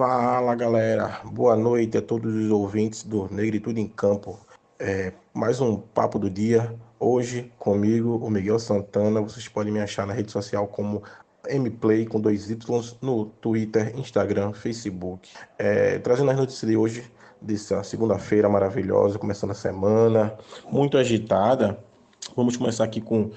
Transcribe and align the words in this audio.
Fala 0.00 0.54
galera, 0.54 1.20
boa 1.26 1.54
noite 1.54 1.98
a 1.98 2.00
todos 2.00 2.34
os 2.34 2.50
ouvintes 2.50 3.02
do 3.02 3.28
Negritude 3.30 3.82
em 3.82 3.86
Campo. 3.86 4.40
É, 4.78 5.12
mais 5.34 5.60
um 5.60 5.76
papo 5.76 6.18
do 6.18 6.30
dia. 6.30 6.74
Hoje 6.98 7.52
comigo, 7.58 8.16
o 8.16 8.30
Miguel 8.30 8.58
Santana. 8.58 9.20
Vocês 9.20 9.46
podem 9.46 9.70
me 9.70 9.78
achar 9.78 10.06
na 10.06 10.14
rede 10.14 10.32
social 10.32 10.66
como 10.68 11.02
Mplay 11.46 12.06
com 12.06 12.18
dois 12.18 12.48
Y 12.48 12.96
no 13.02 13.26
Twitter, 13.26 13.94
Instagram, 13.94 14.54
Facebook. 14.54 15.28
É, 15.58 15.98
trazendo 15.98 16.30
as 16.30 16.38
notícias 16.38 16.70
de 16.70 16.78
hoje, 16.78 17.04
dessa 17.38 17.82
segunda-feira 17.82 18.48
maravilhosa, 18.48 19.18
começando 19.18 19.50
a 19.50 19.54
semana, 19.54 20.34
muito 20.72 20.96
agitada. 20.96 21.78
Vamos 22.34 22.56
começar 22.56 22.84
aqui 22.84 23.02
com, 23.02 23.32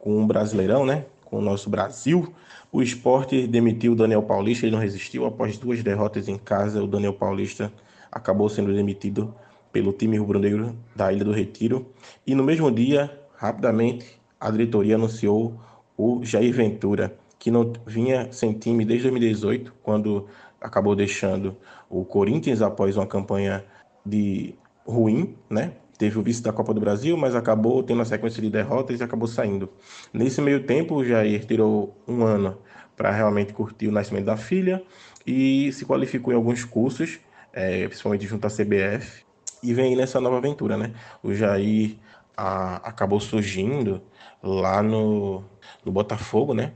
com 0.00 0.18
um 0.18 0.26
brasileirão, 0.26 0.84
né? 0.84 1.06
Com 1.34 1.40
o 1.40 1.42
nosso 1.42 1.68
Brasil. 1.68 2.32
O 2.70 2.80
esporte 2.80 3.48
demitiu 3.48 3.90
o 3.90 3.96
Daniel 3.96 4.22
Paulista, 4.22 4.66
ele 4.66 4.76
não 4.76 4.80
resistiu. 4.80 5.26
Após 5.26 5.58
duas 5.58 5.82
derrotas 5.82 6.28
em 6.28 6.38
casa, 6.38 6.80
o 6.80 6.86
Daniel 6.86 7.12
Paulista 7.12 7.72
acabou 8.12 8.48
sendo 8.48 8.72
demitido 8.72 9.34
pelo 9.72 9.92
time 9.92 10.16
rubro-negro 10.16 10.76
da 10.94 11.12
Ilha 11.12 11.24
do 11.24 11.32
Retiro. 11.32 11.88
E 12.24 12.36
no 12.36 12.44
mesmo 12.44 12.70
dia, 12.70 13.10
rapidamente, 13.34 14.06
a 14.38 14.48
diretoria 14.48 14.94
anunciou 14.94 15.60
o 15.98 16.24
Jair 16.24 16.54
Ventura, 16.54 17.18
que 17.36 17.50
não 17.50 17.72
vinha 17.84 18.28
sem 18.30 18.52
time 18.52 18.84
desde 18.84 19.08
2018, 19.08 19.74
quando 19.82 20.28
acabou 20.60 20.94
deixando 20.94 21.56
o 21.90 22.04
Corinthians 22.04 22.62
após 22.62 22.96
uma 22.96 23.08
campanha 23.08 23.64
de 24.06 24.54
ruim, 24.86 25.34
né? 25.50 25.72
Teve 25.98 26.18
o 26.18 26.22
vice 26.22 26.42
da 26.42 26.52
Copa 26.52 26.74
do 26.74 26.80
Brasil, 26.80 27.16
mas 27.16 27.34
acabou 27.34 27.82
tendo 27.82 27.98
uma 27.98 28.04
sequência 28.04 28.42
de 28.42 28.50
derrotas 28.50 29.00
e 29.00 29.02
acabou 29.02 29.28
saindo. 29.28 29.68
Nesse 30.12 30.40
meio 30.40 30.64
tempo, 30.64 30.96
o 30.96 31.04
Jair 31.04 31.44
tirou 31.44 31.96
um 32.06 32.24
ano 32.24 32.58
para 32.96 33.10
realmente 33.10 33.52
curtir 33.52 33.88
o 33.88 33.92
nascimento 33.92 34.24
da 34.24 34.36
filha 34.36 34.82
e 35.26 35.72
se 35.72 35.84
qualificou 35.84 36.32
em 36.32 36.36
alguns 36.36 36.64
cursos, 36.64 37.20
é, 37.52 37.86
principalmente 37.86 38.26
junto 38.26 38.46
à 38.46 38.50
CBF, 38.50 39.24
e 39.62 39.72
vem 39.72 39.90
aí 39.90 39.96
nessa 39.96 40.20
nova 40.20 40.38
aventura, 40.38 40.76
né? 40.76 40.92
O 41.22 41.32
Jair 41.32 41.96
a, 42.36 42.76
acabou 42.88 43.20
surgindo 43.20 44.02
lá 44.42 44.82
no, 44.82 45.42
no 45.84 45.92
Botafogo, 45.92 46.52
né? 46.52 46.72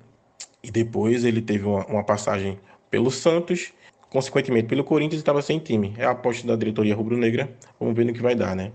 E 0.63 0.71
depois 0.71 1.25
ele 1.25 1.43
teve 1.43 1.65
uma, 1.65 1.85
uma 1.87 2.05
passagem 2.05 2.59
pelo 2.91 3.11
Santos, 3.11 3.73
consequentemente 4.09 4.69
pelo 4.69 4.85
Corinthians 4.85 5.21
estava 5.21 5.43
sem 5.43 5.59
time. 5.59 5.95
É 5.99 6.05
a 6.05 6.11
aposta 6.11 6.47
da 6.47 6.57
diretoria 6.57 6.95
rubro-negra, 6.95 7.51
vamos 7.79 7.95
ver 7.95 8.05
no 8.05 8.13
que 8.13 8.23
vai 8.23 8.35
dar, 8.35 8.57
né? 8.57 8.73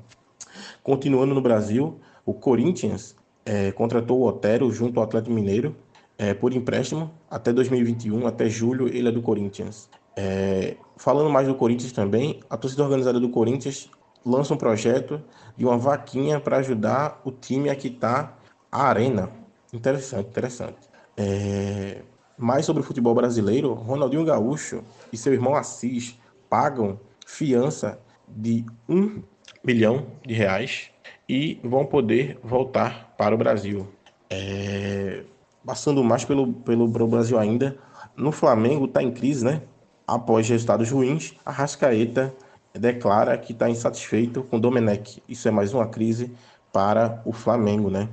Continuando 0.84 1.34
no 1.34 1.42
Brasil, 1.42 2.00
o 2.26 2.34
Corinthians 2.34 3.16
é, 3.46 3.72
contratou 3.72 4.20
o 4.20 4.28
Otero 4.28 4.72
junto 4.72 5.00
ao 5.00 5.06
Atlético 5.06 5.34
Mineiro 5.34 5.76
é, 6.18 6.34
por 6.34 6.54
empréstimo 6.54 7.12
até 7.30 7.52
2021, 7.52 8.28
até 8.28 8.50
julho 8.50 8.88
ele 8.88 9.08
é 9.08 9.12
do 9.12 9.22
Corinthians. 9.22 9.90
É, 10.16 10.76
falando 10.98 11.30
mais 11.30 11.48
do 11.48 11.56
Corinthians 11.56 11.92
também, 11.92 12.40
a 12.50 12.58
torcida 12.58 12.84
organizada 12.84 13.20
do 13.20 13.30
Corinthians 13.30 13.90
lança 14.26 14.54
um 14.54 14.58
projeto 14.58 15.22
de 15.58 15.66
uma 15.66 15.78
vaquinha 15.78 16.40
para 16.40 16.58
ajudar 16.58 17.22
o 17.24 17.32
time 17.32 17.70
a 17.70 17.76
quitar 17.76 18.40
a 18.72 18.84
arena. 18.84 19.30
Interessante, 19.72 20.28
interessante. 20.28 20.90
É, 21.18 22.02
mais 22.38 22.66
sobre 22.66 22.82
o 22.82 22.86
futebol 22.86 23.14
brasileiro, 23.16 23.74
Ronaldinho 23.74 24.26
Gaúcho 24.26 24.84
e 25.12 25.18
seu 25.18 25.34
irmão 25.34 25.56
Assis 25.56 26.20
pagam 26.50 27.00
fiança 27.26 28.00
de 28.28 28.66
1 28.88 29.24
bilhão 29.64 30.08
de 30.26 30.34
reais 30.34 30.90
e 31.28 31.60
vão 31.64 31.86
poder 31.86 32.38
voltar 32.44 33.14
para 33.18 33.34
o 33.34 33.38
Brasil. 33.38 33.88
É... 34.30 35.24
Passando 35.66 36.04
mais 36.04 36.26
pelo, 36.26 36.52
pelo, 36.52 36.92
pelo 36.92 37.08
Brasil 37.08 37.40
ainda, 37.40 37.78
no 38.18 38.32
Flamengo 38.32 38.86
está 38.86 39.02
em 39.02 39.12
crise, 39.12 39.46
né? 39.46 39.62
Após 40.06 40.50
resultados 40.50 40.92
ruins, 40.92 41.34
a 41.46 41.52
Rascaeta 41.52 42.34
declara 42.74 43.38
que 43.38 43.54
está 43.54 43.70
insatisfeito 43.70 44.44
com 44.44 44.58
o 44.58 44.60
Domenech. 44.60 45.24
Isso 45.30 45.48
é 45.48 45.52
mais 45.52 45.74
uma 45.74 45.88
crise 45.88 46.32
para 46.72 47.22
o 47.24 47.32
Flamengo, 47.32 47.90
né? 47.90 48.10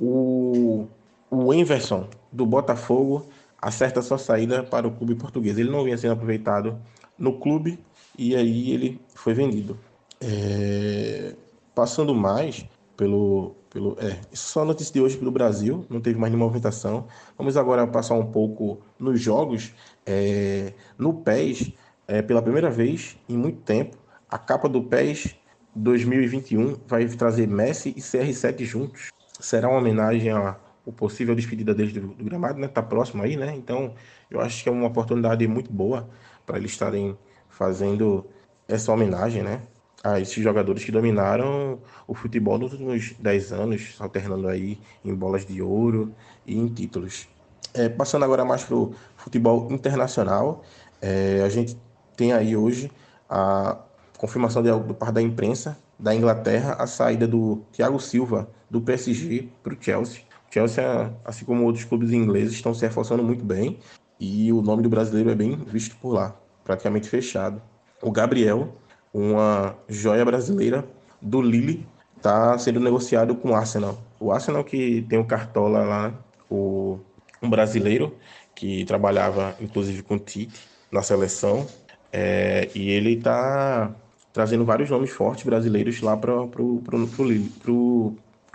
O, 0.00 0.86
o 1.30 1.54
Inverson 1.54 2.08
do 2.32 2.44
Botafogo 2.44 3.26
acerta 3.60 4.02
sua 4.02 4.18
saída 4.18 4.62
para 4.62 4.88
o 4.88 4.90
clube 4.90 5.14
português. 5.14 5.58
Ele 5.58 5.70
não 5.70 5.84
vinha 5.84 5.98
sendo 5.98 6.14
aproveitado 6.14 6.78
no 7.16 7.38
clube 7.38 7.78
e 8.16 8.34
aí 8.34 8.72
ele 8.72 9.00
foi 9.14 9.34
vendido. 9.34 9.78
É, 10.20 11.34
passando 11.74 12.14
mais 12.14 12.66
pelo. 12.96 13.56
pelo 13.70 13.96
é, 14.00 14.18
só 14.32 14.64
notícia 14.64 14.92
de 14.92 15.00
hoje 15.00 15.16
pelo 15.16 15.30
Brasil, 15.30 15.86
não 15.88 16.00
teve 16.00 16.18
mais 16.18 16.32
nenhuma 16.32 16.46
movimentação. 16.46 17.06
Vamos 17.36 17.56
agora 17.56 17.86
passar 17.86 18.14
um 18.14 18.26
pouco 18.26 18.80
nos 18.98 19.20
jogos. 19.20 19.72
É, 20.04 20.72
no 20.96 21.14
PES, 21.14 21.72
é, 22.06 22.22
pela 22.22 22.42
primeira 22.42 22.70
vez 22.70 23.16
em 23.28 23.36
muito 23.36 23.60
tempo, 23.60 23.96
a 24.28 24.38
capa 24.38 24.68
do 24.68 24.82
PES 24.82 25.36
2021 25.74 26.76
vai 26.86 27.06
trazer 27.06 27.46
Messi 27.46 27.90
e 27.96 28.00
CR7 28.00 28.64
juntos. 28.64 29.10
Será 29.38 29.68
uma 29.68 29.78
homenagem 29.78 30.30
a 30.30 30.58
o 30.88 30.92
possível 30.92 31.34
despedida 31.34 31.74
deles 31.74 31.92
do, 31.92 32.00
do, 32.00 32.24
gramado, 32.24 32.58
né? 32.58 32.66
Tá 32.66 32.82
próximo 32.82 33.22
aí, 33.22 33.36
né? 33.36 33.54
Então, 33.54 33.94
eu 34.30 34.40
acho 34.40 34.62
que 34.62 34.70
é 34.70 34.72
uma 34.72 34.86
oportunidade 34.86 35.46
muito 35.46 35.70
boa 35.70 36.08
para 36.46 36.56
eles 36.56 36.70
estarem 36.70 37.14
fazendo 37.50 38.24
essa 38.66 38.90
homenagem, 38.90 39.42
né? 39.42 39.60
A 40.02 40.20
esses 40.20 40.42
jogadores 40.42 40.84
que 40.84 40.92
dominaram 40.92 41.78
o 42.06 42.14
futebol 42.14 42.58
nos 42.58 42.72
últimos 42.72 43.14
10 43.18 43.52
anos, 43.52 43.96
alternando 43.98 44.48
aí 44.48 44.78
em 45.04 45.14
bolas 45.14 45.44
de 45.44 45.60
ouro 45.60 46.14
e 46.46 46.56
em 46.56 46.68
títulos. 46.68 47.28
É, 47.74 47.88
passando 47.88 48.24
agora 48.24 48.44
mais 48.44 48.64
para 48.64 48.76
o 48.76 48.94
futebol 49.16 49.68
internacional, 49.70 50.62
é, 51.02 51.42
a 51.44 51.48
gente 51.48 51.76
tem 52.16 52.32
aí 52.32 52.56
hoje 52.56 52.90
a 53.28 53.78
confirmação 54.16 54.62
de, 54.62 54.70
do 54.70 54.94
par 54.94 55.12
da 55.12 55.20
imprensa 55.20 55.78
da 55.98 56.14
Inglaterra 56.14 56.76
a 56.78 56.86
saída 56.86 57.26
do 57.26 57.62
Thiago 57.72 57.98
Silva 57.98 58.48
do 58.70 58.80
PSG 58.80 59.48
para 59.62 59.74
o 59.74 59.76
Chelsea. 59.80 60.22
O 60.48 60.52
Chelsea, 60.52 61.12
assim 61.24 61.44
como 61.44 61.64
outros 61.64 61.84
clubes 61.84 62.10
ingleses, 62.10 62.54
estão 62.54 62.72
se 62.72 62.82
reforçando 62.82 63.22
muito 63.22 63.44
bem 63.44 63.78
e 64.18 64.52
o 64.52 64.62
nome 64.62 64.82
do 64.82 64.88
brasileiro 64.88 65.30
é 65.30 65.34
bem 65.34 65.56
visto 65.56 65.96
por 65.96 66.12
lá, 66.12 66.34
praticamente 66.64 67.08
fechado. 67.08 67.60
O 68.02 68.10
Gabriel 68.10 68.74
uma 69.18 69.76
joia 69.88 70.24
brasileira 70.24 70.84
do 71.20 71.42
Lille 71.42 71.86
está 72.16 72.56
sendo 72.58 72.80
negociado 72.80 73.34
com 73.34 73.50
o 73.50 73.54
Arsenal. 73.54 73.98
O 74.20 74.32
Arsenal 74.32 74.64
que 74.64 75.04
tem 75.08 75.18
o 75.18 75.24
Cartola 75.24 75.84
lá, 75.84 76.14
o, 76.50 76.98
um 77.42 77.50
brasileiro 77.50 78.14
que 78.54 78.84
trabalhava 78.84 79.56
inclusive 79.60 80.02
com 80.02 80.14
o 80.14 80.18
Tite 80.18 80.60
na 80.90 81.02
seleção, 81.02 81.66
é, 82.12 82.68
e 82.74 82.90
ele 82.90 83.14
está 83.14 83.94
trazendo 84.32 84.64
vários 84.64 84.88
nomes 84.88 85.10
fortes 85.10 85.44
brasileiros 85.44 86.00
lá 86.00 86.16
para 86.16 86.32
o 86.34 86.82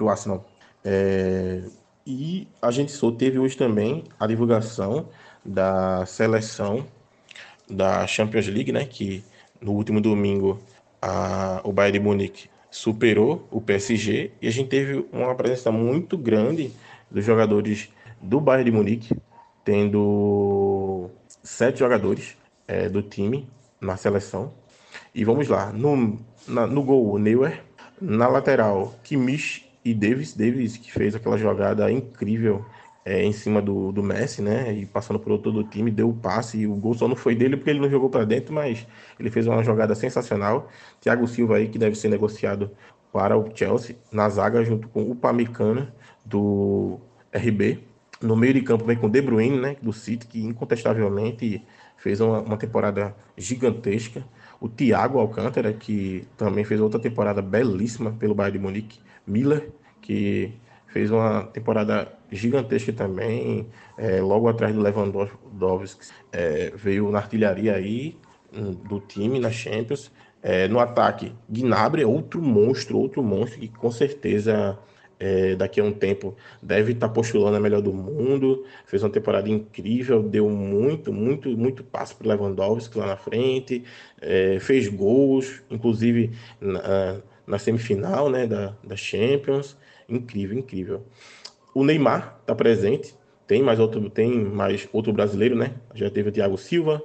Arsenal. 0.09 0.45
É, 0.83 1.61
e 2.05 2.47
a 2.61 2.71
gente 2.71 2.91
só 2.91 3.11
teve 3.11 3.39
hoje 3.39 3.55
também 3.55 4.03
a 4.19 4.27
divulgação 4.27 5.07
da 5.43 6.05
seleção 6.05 6.85
da 7.69 8.05
Champions 8.07 8.47
League, 8.47 8.71
né, 8.71 8.85
que 8.85 9.23
no 9.63 9.71
último 9.71 10.01
domingo, 10.01 10.59
a, 11.01 11.61
o 11.63 11.71
Bayern 11.71 11.99
de 11.99 12.03
Munique 12.03 12.49
superou 12.69 13.47
o 13.51 13.61
PSG 13.61 14.31
e 14.41 14.47
a 14.47 14.51
gente 14.51 14.69
teve 14.69 15.05
uma 15.11 15.33
presença 15.35 15.71
muito 15.71 16.17
grande 16.17 16.71
dos 17.09 17.23
jogadores 17.23 17.89
do 18.21 18.41
Bayern 18.41 18.69
de 18.69 18.75
Munique, 18.75 19.15
tendo 19.63 21.09
sete 21.43 21.79
jogadores 21.79 22.37
é, 22.67 22.89
do 22.89 23.01
time 23.01 23.47
na 23.79 23.95
seleção. 23.95 24.51
E 25.13 25.23
vamos 25.23 25.47
lá, 25.47 25.71
no, 25.71 26.19
na, 26.47 26.67
no 26.67 26.83
gol, 26.83 27.17
Neuer, 27.17 27.63
na 28.01 28.27
lateral, 28.27 28.93
Kimmich 29.03 29.65
e 29.85 29.93
Davis, 29.93 30.33
Davis 30.33 30.77
que 30.77 30.91
fez 30.91 31.15
aquela 31.15 31.37
jogada 31.37 31.91
incrível 31.91 32.65
é, 33.05 33.23
em 33.23 33.33
cima 33.33 33.61
do, 33.61 33.91
do 33.91 34.01
Messi, 34.01 34.41
né? 34.41 34.73
E 34.73 34.85
passando 34.85 35.19
por 35.19 35.37
todo 35.39 35.59
o 35.59 35.63
time, 35.63 35.91
deu 35.91 36.09
o 36.09 36.13
passe. 36.13 36.59
E 36.59 36.67
o 36.67 36.75
gol 36.75 36.93
só 36.93 37.07
não 37.07 37.15
foi 37.15 37.35
dele 37.35 37.57
porque 37.57 37.69
ele 37.69 37.79
não 37.79 37.89
jogou 37.89 38.09
para 38.09 38.25
dentro, 38.25 38.53
mas 38.53 38.87
ele 39.19 39.29
fez 39.29 39.47
uma 39.47 39.63
jogada 39.63 39.95
sensacional. 39.95 40.69
Thiago 41.01 41.27
Silva 41.27 41.57
aí, 41.57 41.67
que 41.67 41.77
deve 41.77 41.95
ser 41.95 42.09
negociado 42.09 42.71
para 43.11 43.37
o 43.37 43.49
Chelsea, 43.55 43.95
na 44.11 44.27
zaga, 44.29 44.63
junto 44.63 44.87
com 44.87 45.09
o 45.09 45.15
Pamecano 45.15 45.87
do 46.25 46.99
RB. 47.33 47.83
No 48.21 48.35
meio 48.35 48.53
de 48.53 48.61
campo 48.61 48.85
vem 48.85 48.97
com 48.97 49.07
o 49.07 49.09
De 49.09 49.21
Bruyne, 49.21 49.59
né? 49.59 49.75
Do 49.81 49.91
City, 49.93 50.25
que 50.27 50.41
incontestavelmente 50.41 51.63
fez 51.97 52.21
uma, 52.21 52.39
uma 52.41 52.57
temporada 52.57 53.15
gigantesca. 53.37 54.25
O 54.59 54.69
Thiago 54.69 55.19
Alcântara, 55.19 55.73
que 55.73 56.27
também 56.37 56.63
fez 56.63 56.79
outra 56.79 56.99
temporada 56.99 57.41
belíssima 57.41 58.11
pelo 58.13 58.33
Bayern 58.33 58.57
de 58.57 58.63
Munique. 58.63 58.99
Miller, 59.27 59.71
que 60.01 60.53
fez 60.93 61.09
uma 61.09 61.45
temporada 61.47 62.07
gigantesca 62.31 62.93
também, 62.93 63.67
é, 63.97 64.21
logo 64.21 64.47
atrás 64.47 64.75
do 64.75 64.79
Lewandowski, 64.79 66.05
é, 66.31 66.71
veio 66.75 67.09
na 67.09 67.17
artilharia 67.17 67.73
aí 67.73 68.15
hum, 68.55 68.73
do 68.73 68.99
time 68.99 69.39
na 69.39 69.49
Champions. 69.49 70.11
É, 70.43 70.67
no 70.67 70.79
ataque, 70.79 71.33
Gnabry 71.49 72.03
é 72.03 72.05
outro 72.05 72.39
monstro, 72.39 72.99
outro 72.99 73.23
monstro 73.23 73.59
que 73.59 73.69
com 73.69 73.89
certeza 73.89 74.77
é, 75.19 75.55
daqui 75.55 75.81
a 75.81 75.83
um 75.83 75.91
tempo 75.91 76.35
deve 76.61 76.91
estar 76.91 77.07
tá 77.07 77.13
postulando 77.13 77.57
a 77.57 77.59
melhor 77.59 77.81
do 77.81 77.91
mundo. 77.91 78.63
Fez 78.85 79.01
uma 79.01 79.09
temporada 79.09 79.49
incrível, 79.49 80.21
deu 80.21 80.47
muito, 80.47 81.11
muito, 81.11 81.49
muito 81.57 81.83
passo 81.83 82.15
para 82.15 82.35
Lewandowski 82.35 82.99
lá 82.99 83.07
na 83.07 83.17
frente, 83.17 83.83
é, 84.21 84.59
fez 84.59 84.87
gols, 84.89 85.63
inclusive 85.71 86.33
na, 86.61 87.19
na 87.47 87.57
semifinal 87.57 88.29
né, 88.29 88.45
da, 88.45 88.75
da 88.83 88.95
Champions. 88.95 89.75
Incrível, 90.15 90.57
incrível. 90.57 91.03
O 91.73 91.83
Neymar 91.83 92.37
está 92.41 92.53
presente, 92.53 93.15
tem 93.47 93.63
mais 93.63 93.79
outro, 93.79 94.09
tem 94.09 94.31
mais 94.31 94.87
outro 94.93 95.11
brasileiro, 95.11 95.55
né? 95.55 95.73
Já 95.93 96.09
teve 96.09 96.29
o 96.29 96.31
Thiago 96.31 96.57
Silva, 96.57 97.01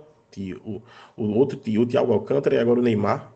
o, 0.64 0.82
o 1.16 1.38
outro 1.38 1.58
o 1.58 1.86
Thiago 1.86 2.12
Alcântara 2.12 2.54
e 2.54 2.58
agora 2.58 2.80
o 2.80 2.82
Neymar. 2.82 3.32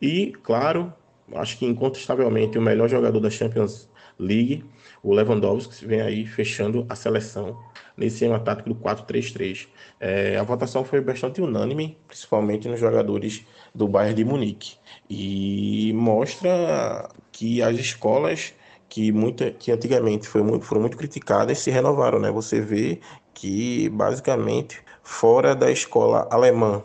E, 0.00 0.32
claro, 0.42 0.92
acho 1.34 1.58
que 1.58 1.64
incontestavelmente 1.64 2.58
o 2.58 2.62
melhor 2.62 2.88
jogador 2.88 3.20
da 3.20 3.30
Champions 3.30 3.88
League, 4.18 4.64
o 5.02 5.14
Lewandowski, 5.14 5.86
vem 5.86 6.00
aí 6.00 6.26
fechando 6.26 6.84
a 6.88 6.94
seleção 6.94 7.58
nesse 7.96 8.24
ano 8.24 8.38
tático 8.42 8.68
do 8.68 8.74
4-3-3. 8.74 9.68
É, 10.00 10.36
a 10.36 10.42
votação 10.42 10.84
foi 10.84 11.00
bastante 11.00 11.40
unânime, 11.40 11.96
principalmente 12.06 12.68
nos 12.68 12.80
jogadores 12.80 13.44
do 13.74 13.88
Bayern 13.88 14.14
de 14.14 14.24
Munique. 14.24 14.76
E 15.08 15.92
mostra 15.94 17.08
que 17.30 17.62
as 17.62 17.78
escolas 17.78 18.54
que, 18.92 19.10
muita, 19.10 19.50
que 19.50 19.72
antigamente 19.72 20.28
foi 20.28 20.42
muito, 20.42 20.66
foram 20.66 20.82
muito 20.82 20.98
criticadas 20.98 21.58
se 21.60 21.70
renovaram. 21.70 22.18
Né? 22.18 22.30
Você 22.30 22.60
vê 22.60 23.00
que, 23.32 23.88
basicamente, 23.88 24.82
fora 25.02 25.56
da 25.56 25.70
escola 25.70 26.28
alemã 26.30 26.82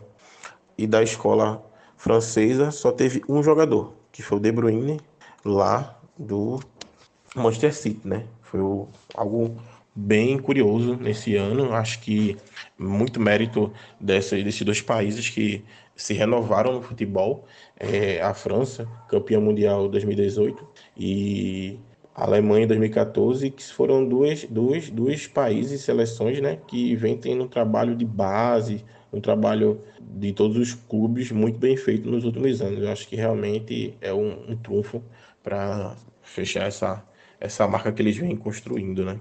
e 0.77 0.88
da 0.88 1.04
escola 1.04 1.62
francesa, 1.98 2.71
só 2.71 2.94
teve 2.94 3.21
um 3.27 3.44
jogador, 3.44 3.94
que 4.09 4.24
foi 4.24 4.38
o 4.38 4.42
De 4.42 4.54
Bruyne, 4.54 5.01
lá 5.44 6.00
do 6.18 6.62
Manchester 7.36 7.75
City, 7.75 8.07
né? 8.07 8.24
Foi 8.42 8.62
o, 8.62 8.88
algo 9.13 9.57
bem 9.94 10.39
curioso 10.39 10.95
nesse 10.95 11.36
ano. 11.36 11.74
Acho 11.74 12.00
que 12.00 12.38
muito 12.80 13.19
mérito 13.19 13.74
dessa, 14.00 14.42
desses 14.42 14.62
dois 14.62 14.80
países 14.80 15.30
que 15.30 15.62
se 15.94 16.13
renovaram 16.13 16.71
no 16.71 16.81
futebol. 16.81 17.45
É, 17.77 18.21
a 18.21 18.33
França, 18.33 18.88
campeã 19.09 19.42
mundial 19.42 19.89
2018, 19.89 20.65
e 20.95 21.77
a 22.18 22.24
Alemanha 22.25 22.66
em 22.66 22.68
2014, 22.68 23.52
que 23.52 23.64
foram 23.64 24.04
dois, 24.10 24.44
dois, 24.46 24.90
dois 24.90 25.28
países, 25.28 25.81
seleções, 25.81 26.42
né, 26.42 26.58
que 26.68 26.96
vem 26.96 27.16
tendo 27.16 27.44
um 27.44 27.48
trabalho 27.48 27.96
de 27.96 28.04
base, 28.04 28.84
um 29.14 29.22
trabalho 29.22 29.80
de 30.02 30.34
todos 30.34 30.58
os 30.58 30.74
clubes 30.74 31.31
muito 31.31 31.60
bem 31.60 31.78
feito 31.78 32.10
nos 32.10 32.25
últimos 32.25 32.60
anos. 32.60 32.81
Eu 32.81 32.92
acho 32.92 33.08
que 33.08 33.16
realmente 33.16 33.96
é 34.02 34.12
um, 34.12 34.52
um 34.52 34.58
trunfo 34.58 35.04
para 35.44 35.96
fechar 36.24 36.66
essa, 36.68 37.06
essa 37.40 37.68
marca 37.68 37.92
que 37.92 38.02
eles 38.02 38.18
vêm 38.18 38.36
construindo, 38.36 39.06
né? 39.06 39.19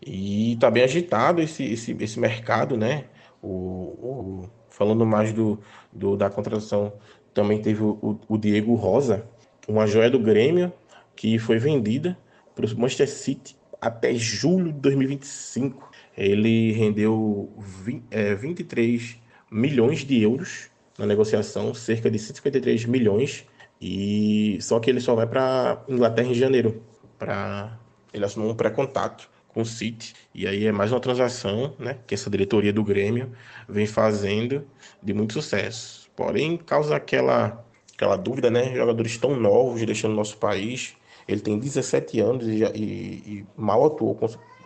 E 0.00 0.52
está 0.52 0.70
bem 0.70 0.84
agitado 0.84 1.42
esse, 1.42 1.64
esse, 1.64 1.96
esse 1.98 2.20
mercado, 2.20 2.76
né? 2.76 3.06
O, 3.42 3.48
o, 3.48 4.50
falando 4.68 5.04
mais 5.04 5.32
do, 5.32 5.58
do, 5.92 6.16
da 6.16 6.30
contratação, 6.30 6.92
também 7.32 7.60
teve 7.60 7.82
o, 7.82 8.20
o 8.28 8.38
Diego 8.38 8.74
Rosa, 8.76 9.26
uma 9.66 9.86
joia 9.86 10.10
do 10.10 10.18
Grêmio, 10.20 10.72
que 11.16 11.38
foi 11.38 11.58
vendida 11.58 12.16
para 12.54 12.66
o 12.66 12.78
Manchester 12.78 13.08
City 13.08 13.56
até 13.80 14.14
julho 14.14 14.72
de 14.72 14.80
2025. 14.80 15.90
Ele 16.16 16.72
rendeu 16.72 17.52
20, 17.58 18.04
é, 18.10 18.34
23 18.34 19.18
milhões 19.50 20.04
de 20.04 20.20
euros 20.22 20.70
na 20.98 21.06
negociação, 21.06 21.74
cerca 21.74 22.10
de 22.10 22.18
153 22.18 22.86
milhões, 22.86 23.44
e 23.80 24.58
só 24.60 24.78
que 24.78 24.88
ele 24.88 25.00
só 25.00 25.14
vai 25.14 25.26
para 25.26 25.82
Inglaterra 25.88 26.28
em 26.28 26.34
janeiro, 26.34 26.82
para 27.18 27.78
ele 28.12 28.24
assinou 28.24 28.50
um 28.50 28.54
pré-contato 28.54 29.28
com 29.48 29.62
o 29.62 29.66
City, 29.66 30.14
e 30.34 30.46
aí 30.46 30.66
é 30.66 30.72
mais 30.72 30.92
uma 30.92 31.00
transação, 31.00 31.74
né, 31.78 31.98
que 32.06 32.14
essa 32.14 32.30
diretoria 32.30 32.72
do 32.72 32.82
Grêmio 32.82 33.32
vem 33.68 33.86
fazendo 33.86 34.66
de 35.02 35.12
muito 35.12 35.32
sucesso. 35.34 36.10
Porém, 36.16 36.56
causa 36.56 36.96
aquela 36.96 37.64
aquela 37.94 38.16
dúvida, 38.16 38.50
né, 38.50 38.74
jogadores 38.74 39.16
tão 39.16 39.36
novos 39.36 39.84
deixando 39.84 40.14
nosso 40.14 40.36
país, 40.38 40.96
ele 41.26 41.40
tem 41.40 41.58
17 41.58 42.20
anos 42.20 42.46
e, 42.46 42.64
e, 42.64 43.38
e 43.38 43.46
mal 43.56 43.84
atuou, 43.84 44.18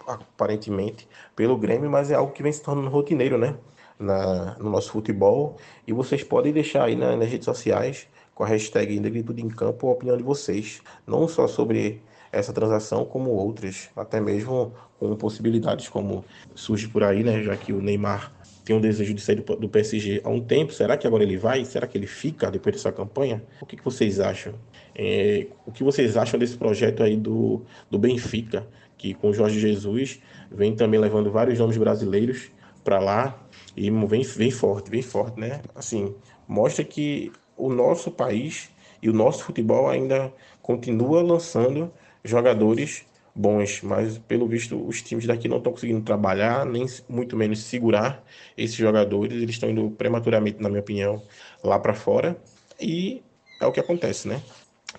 aparentemente, 0.06 1.08
pelo 1.36 1.56
Grêmio, 1.56 1.90
mas 1.90 2.10
é 2.10 2.14
algo 2.14 2.32
que 2.32 2.42
vem 2.42 2.52
se 2.52 2.62
tornando 2.62 2.88
rotineiro, 2.88 3.38
né? 3.38 3.56
Na, 3.98 4.56
no 4.58 4.70
nosso 4.70 4.92
futebol. 4.92 5.56
E 5.86 5.92
vocês 5.92 6.22
podem 6.22 6.52
deixar 6.52 6.84
aí 6.84 6.94
na, 6.94 7.16
nas 7.16 7.28
redes 7.28 7.44
sociais, 7.44 8.06
com 8.34 8.44
a 8.44 8.46
hashtag 8.46 8.98
Negritude 9.00 9.42
em 9.42 9.48
Campo, 9.48 9.88
a 9.88 9.92
opinião 9.92 10.16
de 10.16 10.22
vocês. 10.22 10.80
Não 11.06 11.26
só 11.26 11.48
sobre 11.48 12.00
essa 12.30 12.52
transação, 12.52 13.04
como 13.04 13.30
outras, 13.30 13.90
até 13.96 14.20
mesmo 14.20 14.72
com 14.98 15.14
possibilidades 15.16 15.88
como 15.88 16.24
surge 16.54 16.88
por 16.88 17.02
aí, 17.02 17.22
né? 17.22 17.42
Já 17.42 17.56
que 17.56 17.72
o 17.72 17.80
Neymar 17.80 18.32
tem 18.68 18.76
um 18.76 18.80
desejo 18.82 19.14
de 19.14 19.22
sair 19.22 19.36
do, 19.36 19.56
do, 19.56 19.66
PSG 19.66 20.20
há 20.22 20.28
um 20.28 20.42
tempo. 20.42 20.74
Será 20.74 20.94
que 20.94 21.06
agora 21.06 21.22
ele 21.22 21.38
vai? 21.38 21.64
Será 21.64 21.86
que 21.86 21.96
ele 21.96 22.06
fica 22.06 22.50
depois 22.50 22.76
dessa 22.76 22.92
campanha? 22.92 23.42
O 23.62 23.64
que, 23.64 23.78
que 23.78 23.82
vocês 23.82 24.20
acham? 24.20 24.52
É, 24.94 25.46
o 25.64 25.72
que 25.72 25.82
vocês 25.82 26.18
acham 26.18 26.38
desse 26.38 26.54
projeto 26.54 27.02
aí 27.02 27.16
do, 27.16 27.62
do 27.90 27.98
Benfica, 27.98 28.68
que 28.98 29.14
com 29.14 29.32
Jorge 29.32 29.58
Jesus 29.58 30.20
vem 30.50 30.76
também 30.76 31.00
levando 31.00 31.30
vários 31.30 31.58
nomes 31.58 31.78
brasileiros 31.78 32.50
para 32.84 32.98
lá 32.98 33.42
e 33.74 33.90
vem, 33.90 34.22
vem 34.22 34.50
forte, 34.50 34.90
vem 34.90 35.00
forte, 35.00 35.40
né? 35.40 35.62
Assim, 35.74 36.14
mostra 36.46 36.84
que 36.84 37.32
o 37.56 37.72
nosso 37.72 38.10
país 38.10 38.68
e 39.00 39.08
o 39.08 39.14
nosso 39.14 39.44
futebol 39.44 39.88
ainda 39.88 40.30
continua 40.60 41.22
lançando 41.22 41.90
jogadores 42.22 43.06
bons, 43.38 43.82
mas 43.82 44.18
pelo 44.18 44.48
visto 44.48 44.76
os 44.86 45.00
times 45.00 45.26
daqui 45.26 45.48
não 45.48 45.58
estão 45.58 45.72
conseguindo 45.72 46.00
trabalhar, 46.00 46.66
nem 46.66 46.84
muito 47.08 47.36
menos 47.36 47.60
segurar 47.60 48.24
esses 48.56 48.74
jogadores, 48.76 49.40
eles 49.40 49.54
estão 49.54 49.70
indo 49.70 49.90
prematuramente, 49.90 50.60
na 50.60 50.68
minha 50.68 50.80
opinião, 50.80 51.22
lá 51.62 51.78
para 51.78 51.94
fora, 51.94 52.36
e 52.80 53.22
é 53.60 53.66
o 53.66 53.72
que 53.72 53.80
acontece, 53.80 54.26
né? 54.26 54.42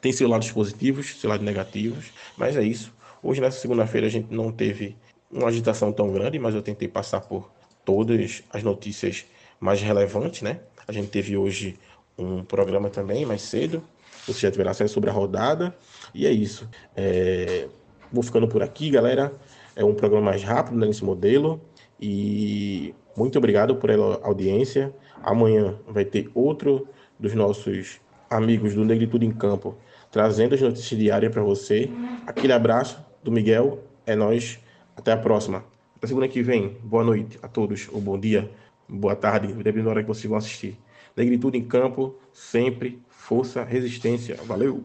Tem 0.01 0.11
seus 0.11 0.29
lados 0.29 0.49
positivos, 0.51 1.07
seus 1.19 1.25
lados 1.25 1.45
negativos, 1.45 2.11
mas 2.37 2.55
é 2.55 2.63
isso. 2.63 2.93
Hoje, 3.21 3.41
nessa 3.41 3.59
segunda-feira, 3.59 4.07
a 4.07 4.09
gente 4.09 4.33
não 4.33 4.51
teve 4.51 4.95
uma 5.29 5.49
agitação 5.49 5.91
tão 5.91 6.11
grande, 6.13 6.39
mas 6.39 6.55
eu 6.55 6.61
tentei 6.61 6.87
passar 6.87 7.21
por 7.21 7.51
todas 7.83 8.41
as 8.51 8.63
notícias 8.63 9.25
mais 9.59 9.81
relevantes, 9.81 10.41
né? 10.41 10.61
A 10.87 10.91
gente 10.91 11.09
teve 11.09 11.35
hoje 11.35 11.77
um 12.17 12.43
programa 12.43 12.89
também 12.89 13.25
mais 13.25 13.41
cedo, 13.41 13.83
você 14.25 14.39
já 14.41 14.51
tiver 14.51 14.67
acesso 14.67 14.93
sobre 14.93 15.09
a 15.09 15.13
rodada, 15.13 15.75
e 16.13 16.25
é 16.25 16.31
isso. 16.31 16.69
É... 16.95 17.67
Vou 18.11 18.23
ficando 18.23 18.47
por 18.47 18.61
aqui, 18.61 18.89
galera. 18.89 19.31
É 19.75 19.83
um 19.83 19.93
programa 19.93 20.25
mais 20.25 20.43
rápido 20.43 20.77
né, 20.77 20.87
nesse 20.87 21.03
modelo. 21.03 21.61
E 21.99 22.93
muito 23.15 23.37
obrigado 23.37 23.75
por 23.75 23.91
a 23.91 23.95
audiência. 24.23 24.93
Amanhã 25.23 25.75
vai 25.87 26.05
ter 26.05 26.29
outro 26.33 26.87
dos 27.19 27.33
nossos 27.33 27.99
amigos 28.29 28.73
do 28.73 28.85
Negritude 28.85 29.25
em 29.25 29.31
Campo 29.31 29.75
trazendo 30.11 30.55
as 30.55 30.61
notícias 30.61 30.99
diárias 30.99 31.31
para 31.31 31.43
você. 31.43 31.89
Aquele 32.25 32.53
abraço 32.53 33.03
do 33.23 33.31
Miguel. 33.31 33.83
É 34.05 34.15
nós. 34.15 34.59
Até 34.95 35.11
a 35.11 35.17
próxima. 35.17 35.63
Até 35.95 36.07
segunda 36.07 36.27
que 36.27 36.41
vem. 36.41 36.77
Boa 36.83 37.03
noite 37.03 37.39
a 37.41 37.47
todos, 37.47 37.87
ou 37.91 38.01
bom 38.01 38.19
dia, 38.19 38.49
boa 38.87 39.15
tarde, 39.15 39.47
dependendo 39.47 39.85
da 39.85 39.91
hora 39.91 40.01
que 40.01 40.07
vocês 40.07 40.25
vão 40.25 40.37
assistir. 40.37 40.77
Negritude 41.15 41.57
em 41.57 41.63
Campo, 41.63 42.15
sempre 42.33 43.01
força, 43.07 43.63
resistência. 43.63 44.37
Valeu! 44.45 44.83